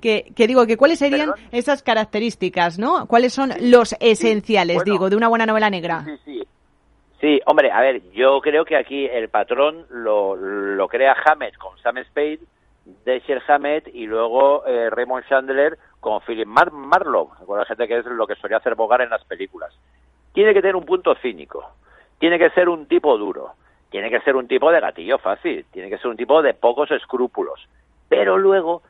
Que, 0.00 0.32
que 0.34 0.46
digo, 0.46 0.66
que 0.66 0.76
cuáles 0.76 1.00
serían 1.00 1.32
esas 1.50 1.82
características, 1.82 2.78
¿no? 2.78 3.06
¿Cuáles 3.06 3.34
son 3.34 3.52
los 3.60 3.94
esenciales, 4.00 4.82
digo, 4.84 5.10
de 5.10 5.16
una 5.16 5.28
buena 5.28 5.44
novela 5.44 5.68
negra? 5.68 6.04
Sí, 6.04 6.18
sí. 6.24 6.48
Sí, 7.22 7.40
hombre, 7.46 7.70
a 7.70 7.80
ver, 7.80 8.02
yo 8.10 8.40
creo 8.40 8.64
que 8.64 8.74
aquí 8.74 9.06
el 9.06 9.28
patrón 9.28 9.86
lo, 9.90 10.34
lo 10.34 10.88
crea 10.88 11.14
Hammett 11.24 11.56
con 11.56 11.78
Sam 11.78 11.98
Spade, 12.06 12.40
Dashiell 13.06 13.40
Hammett 13.46 13.86
y 13.94 14.06
luego 14.06 14.66
eh, 14.66 14.90
Raymond 14.90 15.24
Chandler 15.28 15.78
con 16.00 16.20
Philip 16.22 16.48
Mar 16.48 16.72
Marlowe, 16.72 17.30
con 17.46 17.60
la 17.60 17.64
gente 17.64 17.86
que 17.86 17.98
es 17.98 18.06
lo 18.06 18.26
que 18.26 18.34
solía 18.34 18.56
hacer 18.56 18.74
Bogar 18.74 19.02
en 19.02 19.10
las 19.10 19.24
películas. 19.24 19.72
Tiene 20.32 20.52
que 20.52 20.60
tener 20.60 20.74
un 20.74 20.84
punto 20.84 21.14
cínico, 21.22 21.64
tiene 22.18 22.40
que 22.40 22.50
ser 22.50 22.68
un 22.68 22.86
tipo 22.86 23.16
duro, 23.16 23.52
tiene 23.88 24.10
que 24.10 24.20
ser 24.22 24.34
un 24.34 24.48
tipo 24.48 24.72
de 24.72 24.80
gatillo 24.80 25.18
fácil, 25.18 25.64
tiene 25.70 25.90
que 25.90 25.98
ser 25.98 26.08
un 26.08 26.16
tipo 26.16 26.42
de 26.42 26.54
pocos 26.54 26.90
escrúpulos, 26.90 27.68
pero 28.08 28.36
luego 28.36 28.82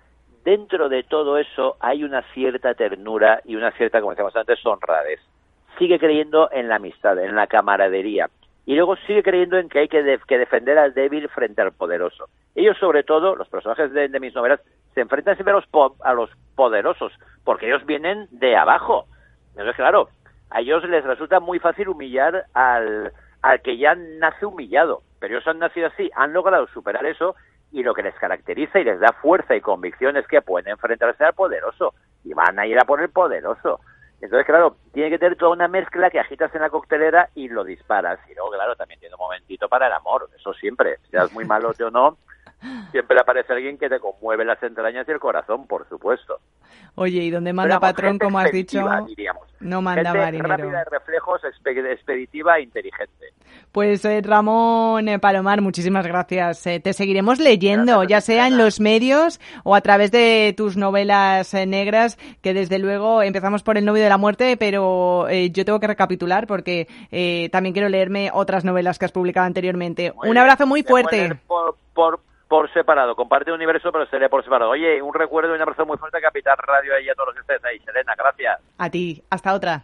dentro 0.42 0.88
de 0.88 1.02
todo 1.02 1.36
eso 1.36 1.76
hay 1.80 2.02
una 2.02 2.22
cierta 2.32 2.72
ternura 2.72 3.42
y 3.44 3.56
una 3.56 3.72
cierta, 3.72 4.00
como 4.00 4.12
decíamos 4.12 4.34
antes, 4.36 4.64
honradez 4.64 5.20
sigue 5.79 5.99
creyendo 5.99 6.50
en 6.52 6.69
la 6.69 6.76
amistad, 6.76 7.19
en 7.19 7.35
la 7.35 7.47
camaradería. 7.47 8.29
y 8.64 8.76
luego 8.76 8.95
sigue 9.07 9.25
creyendo 9.25 9.59
en 9.59 9.69
que 9.69 9.81
hay 9.81 9.88
que, 9.88 10.21
que 10.29 10.38
defender 10.38 10.79
al 10.79 10.95
débil 10.95 11.29
frente 11.29 11.62
al 11.62 11.73
poderoso. 11.73 12.29
Ellos, 12.55 12.76
sobre 12.79 13.02
todo, 13.02 13.35
los 13.35 13.49
personajes 13.49 13.93
de, 13.93 14.21
mis 14.21 14.35
novelas, 14.35 14.61
se 14.95 15.00
enfrentan 15.00 15.35
siempre 15.35 15.52
a 15.52 15.57
los, 15.57 15.69
a 16.05 16.12
los 16.14 16.31
poderosos, 16.55 17.12
porque 17.45 17.67
ellos 17.67 17.85
vienen 17.87 18.29
de 18.31 18.57
abajo. 18.57 19.07
Entonces, 19.50 19.75
claro, 19.75 20.11
a 20.50 20.61
ellos 20.61 20.85
les 20.85 21.02
resulta 21.02 21.41
muy 21.41 21.59
fácil 21.59 21.88
humillar 21.88 22.45
al, 22.55 23.12
al 23.43 23.62
que 23.62 23.76
ya 23.79 23.95
nace 23.95 24.47
humillado, 24.47 25.02
pero 25.19 25.35
ellos 25.35 25.47
han 25.49 25.59
nacido 25.59 25.88
así, 25.88 26.11
han 26.14 26.33
logrado 26.33 26.67
superar 26.69 27.05
eso 27.07 27.35
y 27.73 27.83
lo 27.83 27.95
que 27.95 28.02
les 28.02 28.14
caracteriza 28.14 28.79
y 28.79 28.85
les 28.85 29.00
da 29.00 29.12
fuerza 29.21 29.57
y 29.57 29.61
convicción 29.61 30.17
es 30.17 30.26
que 30.29 30.43
pueden 30.43 30.71
enfrentarse 30.71 31.25
al 31.25 31.33
poderoso 31.33 31.95
y 32.23 32.35
van 32.35 32.59
a 32.59 32.67
ir 32.67 32.79
a 32.79 32.85
por 32.85 33.00
el 33.00 33.09
poderoso. 33.09 33.81
Entonces, 34.23 34.47
claro, 34.47 34.76
tiene 34.93 35.11
que 35.11 35.19
tener 35.19 35.37
toda 35.37 35.50
una 35.50 35.67
mezcla 35.67 36.09
que 36.09 36.21
agitas 36.21 36.55
en 36.55 36.62
la 36.62 36.71
coctelera 36.71 37.29
y 37.35 37.49
lo 37.49 37.64
disparas. 37.64 38.21
Y 38.31 38.35
luego, 38.35 38.52
claro, 38.52 38.76
también 38.76 39.00
tiene 39.00 39.17
un 39.17 39.21
momentito 39.21 39.69
para 39.69 39.88
el 39.88 39.93
amor, 39.93 40.31
eso 40.38 40.55
siempre, 40.55 40.99
seas 41.11 41.33
muy 41.33 41.45
malo 41.45 41.73
o 41.76 41.91
no, 41.91 42.17
siempre 42.90 43.19
aparece 43.21 43.52
alguien 43.52 43.78
que 43.78 43.88
te 43.88 43.99
conmueve 44.00 44.45
las 44.45 44.62
entrañas 44.62 45.07
y 45.09 45.11
el 45.11 45.19
corazón, 45.19 45.66
por 45.66 45.88
supuesto. 45.88 46.38
Oye, 46.95 47.21
¿y 47.23 47.31
dónde 47.31 47.52
manda 47.52 47.81
patrón, 47.81 48.19
como 48.19 48.38
has 48.38 48.52
dicho? 48.52 48.83
No 49.61 49.81
manda 49.81 50.12
gente 50.12 50.42
rápida 50.42 50.78
de 50.78 50.85
reflejos, 50.85 51.40
expeditiva 51.45 52.59
e 52.59 52.62
inteligente. 52.62 53.33
Pues 53.71 54.04
eh, 54.04 54.21
Ramón 54.23 55.09
eh, 55.09 55.19
Palomar, 55.19 55.62
muchísimas 55.62 56.07
gracias. 56.07 56.66
Eh, 56.66 56.81
te 56.81 56.92
seguiremos 56.92 57.38
leyendo, 57.38 58.04
ya 58.04 58.21
sea 58.21 58.47
en 58.47 58.59
los 58.59 58.81
medios 58.81 59.40
o 59.64 59.75
a 59.75 59.81
través 59.81 60.11
de 60.11 60.52
tus 60.57 60.76
novelas 60.76 61.54
negras, 61.54 62.19
que 62.42 62.52
desde 62.52 62.78
luego 62.78 63.23
empezamos 63.23 63.62
por 63.62 63.78
El 63.78 63.87
novio 63.87 64.02
de 64.02 64.11
la 64.11 64.19
muerte, 64.19 64.57
pero 64.59 65.28
yo 65.31 65.64
tengo 65.64 65.81
que 65.81 65.87
recapitular 65.87 66.47
porque 66.47 66.87
también 67.50 67.73
quiero 67.73 67.88
leerme 67.88 68.31
otras 68.33 68.64
novelas 68.64 68.99
que 68.99 69.07
has 69.07 69.12
publicado 69.12 69.47
anteriormente. 69.47 70.12
un 70.14 70.37
abrazo 70.37 70.66
muy 70.66 70.83
fuerte. 70.83 71.38
por 71.47 71.76
por 71.95 72.21
separado. 72.73 73.16
Comparte 73.16 73.50
un 73.50 73.56
universo, 73.56 73.90
pero 73.90 74.06
se 74.06 74.18
lee 74.18 74.28
por 74.28 74.44
separado. 74.44 74.71
Oye, 74.71 75.00
un 75.00 75.14
recuerdo 75.14 75.52
y 75.52 75.56
una 75.56 75.64
persona 75.64 75.87
muy 75.87 75.99
fuerte, 75.99 76.21
Capital 76.21 76.56
Radio, 76.59 76.94
ahí 76.94 77.09
a 77.09 77.14
todos 77.14 77.28
los 77.28 77.35
que 77.35 77.40
estés 77.40 77.64
ahí. 77.64 77.78
Selena, 77.80 78.14
gracias. 78.16 78.61
A 78.78 78.90
ti. 78.90 79.23
Hasta 79.30 79.54
otra. 79.54 79.80